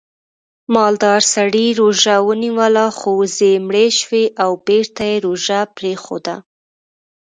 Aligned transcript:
مالدار 0.75 1.21
سړي 1.33 1.67
روژه 1.79 2.15
ونیوله 2.27 2.85
خو 2.97 3.09
وزې 3.19 3.49
یې 3.55 3.63
مړې 3.67 3.87
شوې 3.99 4.25
او 4.43 4.51
بېرته 4.65 5.01
یې 5.11 5.15
روژه 5.25 5.59
پرېښوده 5.77 6.35